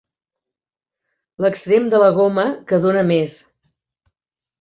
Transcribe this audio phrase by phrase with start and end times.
[1.45, 3.37] L'extrem de la goma que dóna més.